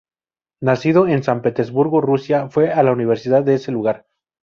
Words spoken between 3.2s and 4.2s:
de ese lugar.